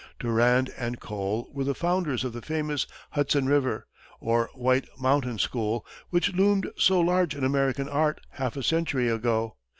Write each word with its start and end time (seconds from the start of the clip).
Durand 0.17 0.73
and 0.79 0.99
Cole 0.99 1.47
were 1.53 1.63
the 1.63 1.75
founders 1.75 2.23
of 2.23 2.33
the 2.33 2.41
famous 2.41 2.87
Hudson 3.11 3.45
River, 3.47 3.85
or 4.19 4.49
White 4.55 4.87
Mountain 4.99 5.37
school, 5.37 5.85
which 6.09 6.33
loomed 6.33 6.71
so 6.75 6.99
large 6.99 7.35
in 7.35 7.43
American 7.43 7.87
art 7.87 8.19
half 8.31 8.57
a 8.57 8.63
century 8.63 9.07
ago. 9.09 9.57